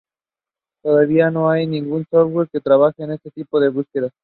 Todavía 0.83 1.29
no 1.29 1.47
hay 1.51 1.67
ningún 1.67 2.07
software 2.09 2.49
que 2.51 2.59
trabaje 2.59 3.03
este 3.13 3.29
tipo 3.29 3.59
de 3.59 3.69
búsquedas. 3.69 4.11